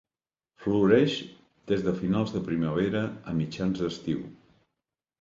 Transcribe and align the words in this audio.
Floreix 0.63 1.17
des 1.73 1.85
de 1.89 1.95
finals 2.01 2.35
de 2.39 2.43
primavera 2.49 3.05
a 3.35 3.39
mitjans 3.45 3.87
d'estiu. 3.87 4.29